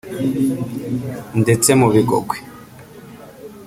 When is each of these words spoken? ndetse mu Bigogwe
ndetse 1.41 1.69
mu 1.79 1.87
Bigogwe 1.93 2.37